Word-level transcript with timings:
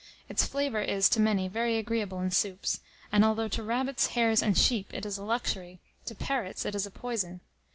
Its 0.27 0.43
flavour 0.47 0.81
is, 0.81 1.07
to 1.07 1.19
many, 1.19 1.47
very 1.47 1.77
agreeable 1.77 2.19
in 2.21 2.31
soups; 2.31 2.79
and 3.11 3.23
although 3.23 3.47
to 3.47 3.61
rabbits, 3.61 4.07
hares, 4.07 4.41
and 4.41 4.57
sheep 4.57 4.91
it 4.91 5.05
is 5.05 5.19
a 5.19 5.23
luxury, 5.23 5.79
to 6.07 6.15
parrots 6.15 6.65
it 6.65 6.73
is 6.73 6.87
a 6.87 6.89
poison. 6.89 7.39